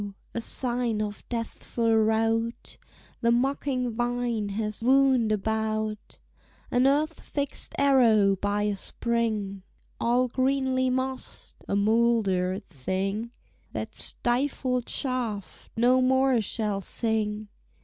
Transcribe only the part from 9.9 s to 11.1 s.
All greenly